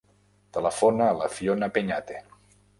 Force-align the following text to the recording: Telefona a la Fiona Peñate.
Telefona 0.57 1.07
a 1.11 1.19
la 1.19 1.29
Fiona 1.37 1.71
Peñate. 1.79 2.21